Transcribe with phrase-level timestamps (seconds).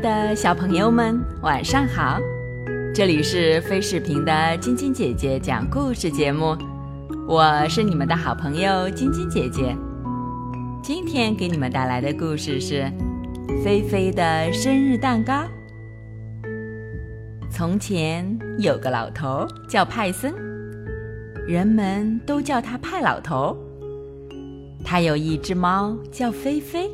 [0.00, 2.20] 的小朋友们，晚上好！
[2.94, 6.56] 这里是飞视频的晶晶姐姐讲故事节目，
[7.26, 9.76] 我是你们的好朋友晶晶姐姐。
[10.82, 12.82] 今天给你们带来的故事是
[13.64, 15.32] 《菲菲的生日蛋糕》。
[17.50, 20.32] 从前有个老头叫派森，
[21.46, 23.56] 人们都叫他派老头。
[24.84, 26.88] 他有一只猫叫菲菲。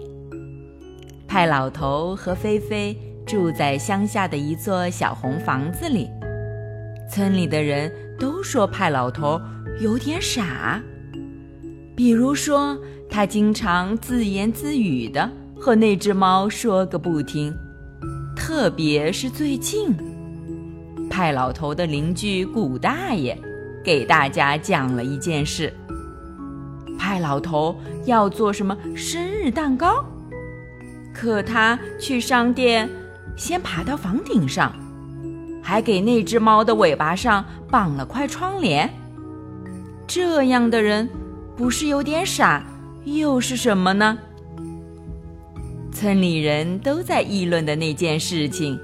[1.35, 6.09] 派老头和菲菲住在乡下的一座小红房子里。
[7.11, 9.41] 村里的人都说派老头
[9.81, 10.81] 有点傻，
[11.97, 12.79] 比如说
[13.11, 17.53] 他经常自言自语的和那只猫说个不停。
[18.37, 19.93] 特别是最近，
[21.11, 23.37] 派老头的邻居古大爷
[23.83, 25.75] 给大家讲了一件事：
[26.97, 30.05] 派老头要做什么生日蛋糕。
[31.15, 32.91] 可他去商店，
[33.37, 34.73] 先爬到房顶上，
[35.63, 38.93] 还给那只猫的尾巴上绑了块窗帘。
[40.07, 41.09] 这样的人，
[41.57, 42.63] 不是有点傻，
[43.05, 44.19] 又是什么呢？
[45.93, 48.79] 村里人都在议论的那件事情，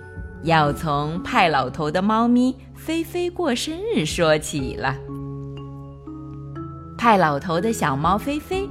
[0.45, 4.97] 要从派老头的猫咪菲菲过生日说起了。
[6.97, 8.69] 派老头的小猫菲菲，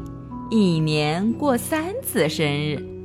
[0.50, 2.99] 一年过三次生日。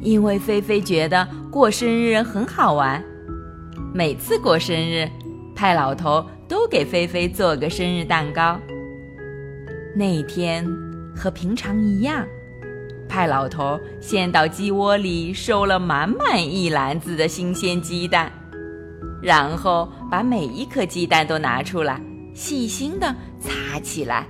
[0.00, 3.02] 因为菲菲觉得过生日很好玩，
[3.92, 5.08] 每次过生日，
[5.54, 8.58] 派老头都给菲菲做个生日蛋糕。
[9.96, 10.64] 那天
[11.16, 12.24] 和平常一样，
[13.08, 18.30] 派老头先到鸡窝里收了满满一篮子的新鲜鸡蛋，
[19.20, 22.00] 然后把每一颗鸡蛋都拿出来，
[22.34, 24.26] 细心的擦起来。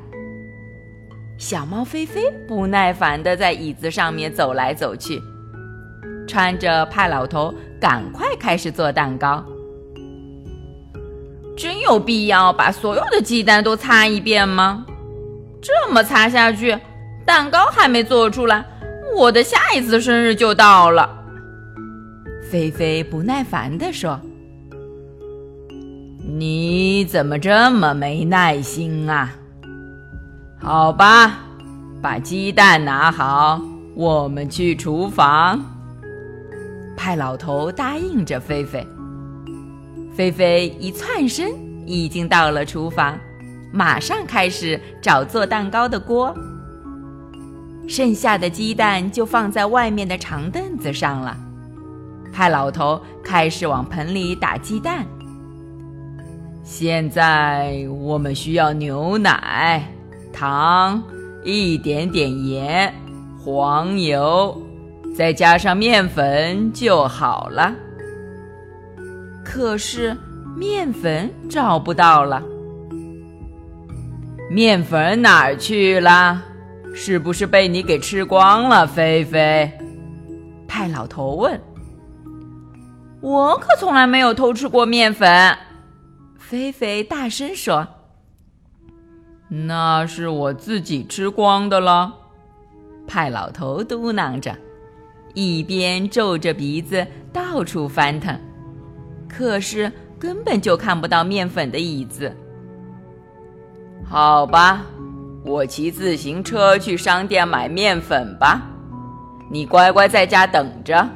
[1.37, 5.21] 小猫菲菲不耐烦的在椅子上面走来走去。
[6.29, 9.43] 穿着派老头赶快开始做蛋糕，
[11.57, 14.85] 真有必要把所有的鸡蛋都擦一遍吗？
[15.61, 16.79] 这么擦下去，
[17.25, 18.65] 蛋糕还没做出来，
[19.17, 21.09] 我的下一次生日就到了。
[22.51, 24.21] 菲菲不耐烦地说
[26.39, 29.31] ：“你怎么这么没耐心啊？
[30.61, 31.41] 好吧，
[32.01, 33.61] 把鸡蛋拿好，
[33.95, 35.61] 我们去厨房。”
[37.09, 38.87] 派老头答应着菲菲。
[40.15, 41.51] 菲菲一窜身，
[41.87, 43.19] 已经到了厨房，
[43.73, 46.37] 马上开始找做蛋糕的锅。
[47.89, 51.35] 剩下的鸡蛋就放在外面的长凳子上了。
[52.31, 55.07] 派老头开始往盆里打鸡蛋。
[56.63, 59.83] 现在我们需要牛奶、
[60.31, 61.03] 糖、
[61.43, 62.93] 一点点盐、
[63.43, 64.63] 黄油。
[65.19, 67.75] 再加上面粉就好了。
[69.45, 70.17] 可是
[70.57, 72.41] 面粉找不到了，
[74.49, 76.41] 面粉哪儿去了？
[76.95, 79.69] 是不是被你给吃光了，菲菲？
[80.69, 81.61] 派老头问。
[83.21, 85.59] 我可从来没有偷吃过面粉，
[86.39, 87.85] 菲菲大声说。
[89.49, 92.15] 那是我自己吃光的了，
[93.09, 94.57] 派老头嘟囔着。
[95.41, 98.37] 一边皱着鼻子到处翻腾，
[99.29, 102.37] 可是根本就看不到面粉的椅子。
[104.05, 104.85] 好吧，
[105.45, 108.69] 我骑自行车去商店买面粉吧，
[109.49, 111.09] 你乖乖在家等着。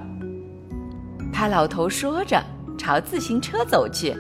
[1.32, 2.40] 他老头说着，
[2.78, 4.14] 朝自行车走去。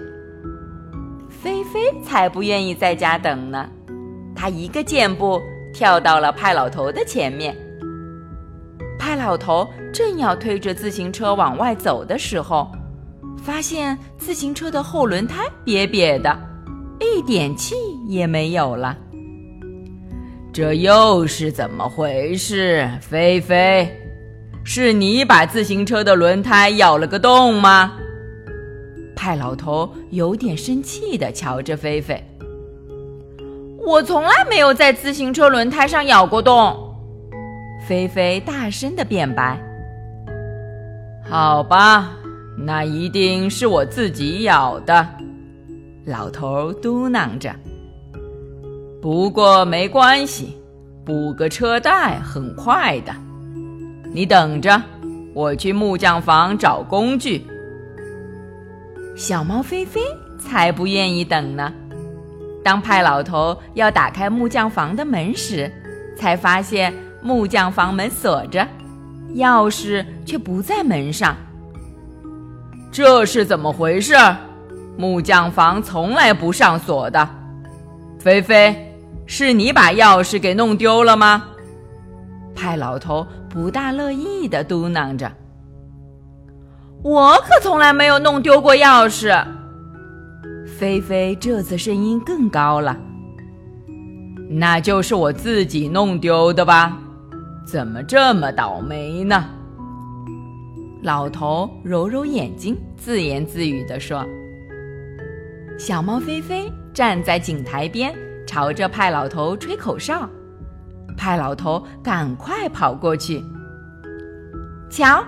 [1.28, 3.68] 菲菲才不愿意在家等呢，
[4.34, 5.40] 他一个箭步
[5.72, 7.56] 跳到了派老头的前面。
[9.12, 12.72] 派老头正要推着自行车往外走的时候，
[13.36, 16.34] 发现自行车的后轮胎瘪瘪的，
[16.98, 17.74] 一点气
[18.08, 18.96] 也没有了。
[20.50, 22.88] 这又是怎么回事？
[23.02, 23.86] 菲菲，
[24.64, 27.92] 是你把自行车的轮胎咬了个洞吗？
[29.14, 32.18] 派老头有点生气的瞧着菲菲。
[33.84, 36.88] 我从来没有在自行车轮胎上咬过洞。
[37.86, 39.58] 菲菲大声的辩白
[41.28, 42.12] ：“好吧，
[42.56, 45.06] 那一定是我自己咬的。”
[46.06, 47.52] 老头嘟囔着。
[49.02, 50.56] “不过没关系，
[51.04, 53.12] 补个车带很快的。
[54.12, 54.80] 你等着，
[55.34, 57.44] 我去木匠房找工具。”
[59.16, 60.00] 小猫菲菲
[60.38, 61.72] 才不愿意等呢。
[62.62, 65.70] 当派老头要打开木匠房的门时，
[66.16, 66.94] 才发现。
[67.22, 68.66] 木匠房门锁着，
[69.34, 71.36] 钥匙却不在门上，
[72.90, 74.14] 这是怎么回事？
[74.98, 77.28] 木匠房从来不上锁的。
[78.18, 81.44] 菲菲，是你把钥匙给弄丢了吗？
[82.54, 85.32] 派老头不大乐意的嘟囔着
[87.02, 89.42] ：“我可从来没有弄丢过钥匙。”
[90.78, 92.96] 菲菲这次声音更高了
[94.50, 96.98] ：“那就是我自己弄丢的吧？
[97.64, 99.44] 怎么这么倒霉呢？”
[101.02, 104.24] 老头揉揉眼睛，自言自语地说
[105.76, 108.14] ：“小猫菲菲站在井台边，
[108.46, 110.28] 朝着派老头吹口哨。
[111.16, 113.42] 派老头赶快跑过去，
[114.88, 115.24] 瞧，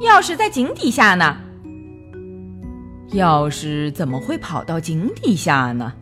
[0.00, 1.36] 钥匙在井底下呢。
[3.10, 5.92] 钥匙怎么会跑到井底下呢？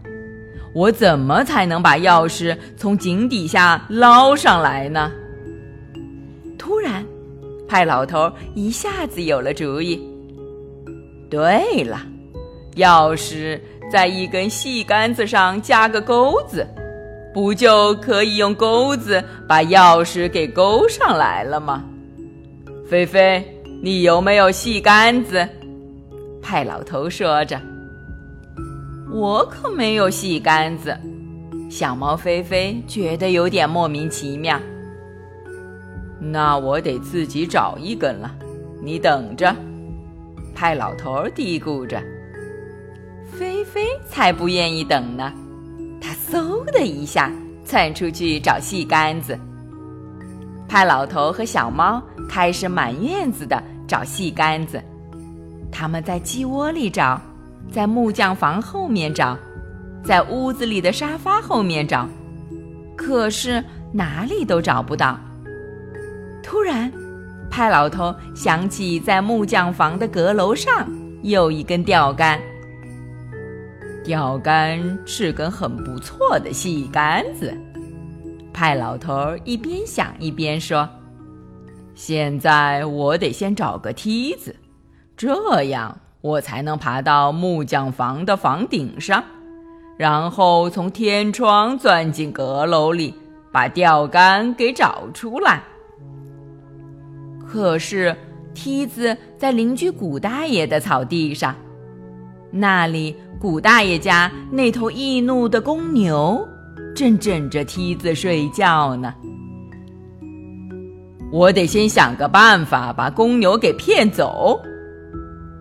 [0.74, 5.10] 我怎么才能把钥匙从井底下捞上来呢？”
[6.66, 7.06] 突然。
[7.68, 10.00] 派老头一下子有了主意。
[11.30, 12.00] 对了，
[12.74, 13.60] 钥匙
[13.90, 16.66] 在一根细杆子上加个钩子，
[17.32, 21.84] 不就可以用钩子把钥匙给勾上来了吗？
[22.88, 23.44] 菲菲，
[23.80, 25.48] 你有没有细杆子？
[26.42, 27.60] 派老头说着
[29.12, 30.96] ：“我可没有细杆子。”
[31.70, 34.60] 小猫菲菲觉得有点莫名其妙。
[36.18, 38.34] 那我得自己找一根了，
[38.82, 39.54] 你等着。
[40.54, 42.02] 派老头嘀咕着。
[43.30, 45.32] 菲菲才不愿意等呢，
[46.00, 47.30] 他嗖的一下
[47.64, 49.38] 窜出去找细杆子。
[50.66, 54.82] 派老头和小猫开始满院子的找细杆子，
[55.70, 57.20] 他们在鸡窝里找，
[57.70, 59.36] 在木匠房后面找，
[60.02, 62.08] 在屋子里的沙发后面找，
[62.96, 63.62] 可是
[63.92, 65.18] 哪里都找不到。
[66.46, 66.90] 突然，
[67.50, 70.88] 派老头想起在木匠房的阁楼上
[71.22, 72.40] 有一根钓竿。
[74.04, 77.52] 钓竿是根很不错的细杆子。
[78.52, 80.88] 派老头一边想一边说
[81.96, 84.54] ：“现在我得先找个梯子，
[85.16, 89.20] 这样我才能爬到木匠房的房顶上，
[89.96, 93.12] 然后从天窗钻进阁楼里，
[93.50, 95.60] 把钓竿给找出来。”
[97.56, 98.14] 可是，
[98.52, 101.56] 梯子在邻居古大爷的草地上，
[102.50, 106.46] 那里古大爷家那头易怒的公牛
[106.94, 109.14] 正枕着梯子睡觉呢。
[111.32, 114.60] 我得先想个办法把公牛给骗走。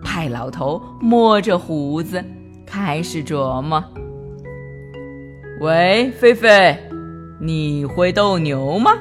[0.04, 2.22] 派老头摸着胡子
[2.66, 3.82] 开始琢磨
[5.62, 6.78] ：“喂，菲菲，
[7.40, 8.92] 你会斗牛吗？”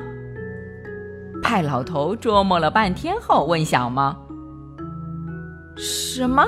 [1.47, 4.15] 派老头琢磨了半天后，问小猫
[5.77, 6.43] ：“什么？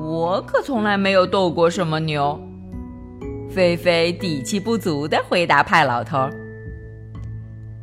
[0.00, 2.40] 我可从来没有斗过什么牛。”
[3.50, 6.30] 菲菲底气不足的回答派老头：“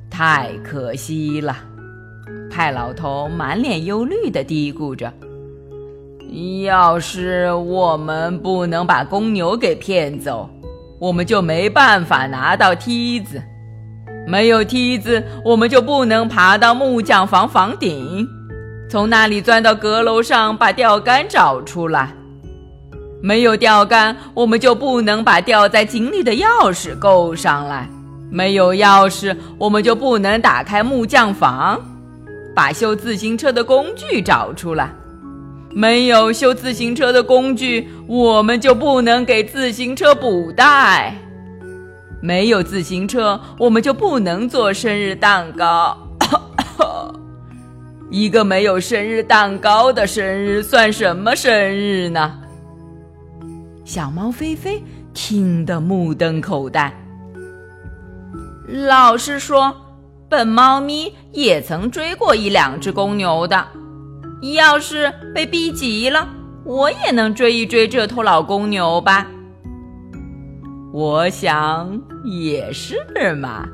[0.09, 1.57] 太可惜了。”
[2.49, 5.11] 派老头满脸忧虑的嘀咕着
[6.63, 10.49] ：“要是我们不能把公牛给骗走，
[10.97, 13.43] 我们就没办法拿到梯子。”
[14.27, 18.27] 没有梯子，我们就不能爬到木匠房房顶，
[18.89, 22.13] 从那里钻到阁楼上把钓竿找出来。
[23.21, 27.89] 没有钓竿，我们就不能把吊在井里的钥匙勾上来。
[28.29, 31.79] 没有钥匙，我们就不能打开木匠房，
[32.55, 34.89] 把修自行车的工具找出来。
[35.71, 41.15] 没有修自行车的工具，我们就不能给自行车补带。
[42.25, 45.95] 没有自行车，我们就不能做生日蛋糕。
[48.09, 52.33] 一个没有生日蛋糕的生日算什么生日呢？
[53.83, 56.91] 小猫菲菲听得目瞪口呆。
[58.67, 59.71] 老实说，
[60.27, 63.63] 本猫咪也曾追过一两只公牛的。
[64.55, 66.27] 要是被逼急了，
[66.63, 69.27] 我也能追一追这头老公牛吧。
[70.97, 72.95] 我想也是
[73.35, 73.67] 嘛，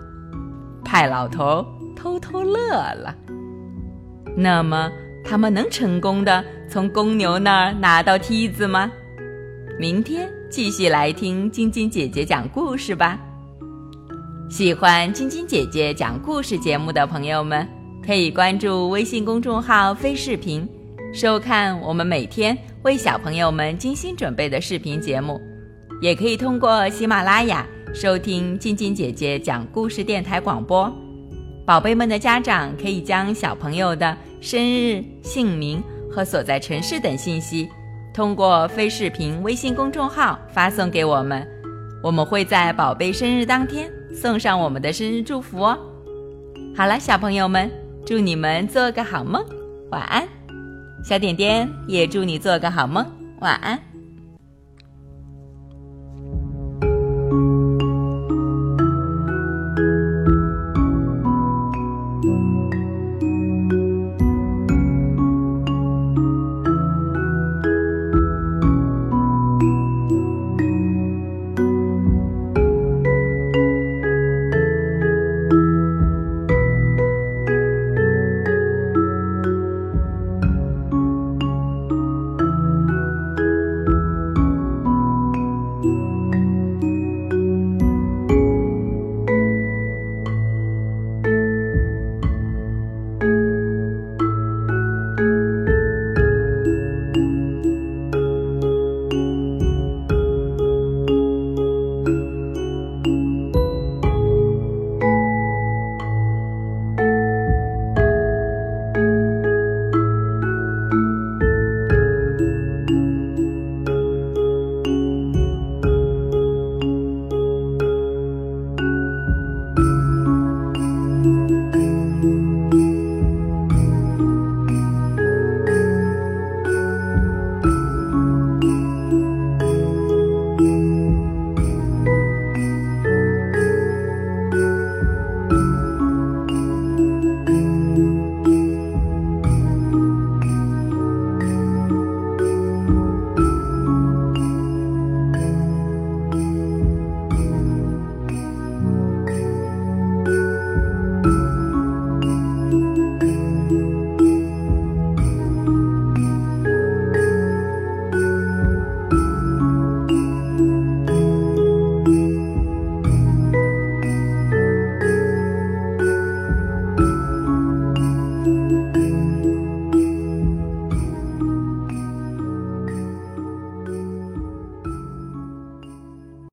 [0.83, 1.63] 派老头
[1.95, 3.15] 偷偷乐了。
[4.35, 4.91] 那么，
[5.23, 8.91] 他们能成功的从公牛那儿拿到梯子吗？
[9.79, 13.19] 明天继续来听晶晶姐姐讲故事吧。
[14.49, 17.67] 喜欢晶晶姐姐讲故事节目的朋友们，
[18.03, 20.67] 可以关注微信公众号“飞视频”，
[21.13, 25.39] 收看我们每天为小朋友们精心准备的视频节目。
[26.01, 30.91] 也可以通过喜马拉雅收听晶晶姐姐讲故事电台广播。
[31.63, 35.81] 宝贝们的家长可以将小朋友的生日、姓名
[36.11, 37.69] 和所在城市等信息，
[38.15, 41.47] 通过非视频微信公众号发送给我们，
[42.01, 45.77] 我们会在宝贝生日当天送上我们的生日祝福哦。
[46.75, 47.69] 好了，小朋友们，
[48.03, 49.45] 祝你们做个好梦，
[49.91, 50.27] 晚安。
[51.03, 53.05] 小点点也祝你做个好梦，
[53.41, 53.77] 晚安。